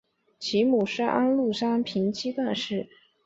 [0.39, 2.89] 其母是安禄山平妻段氏。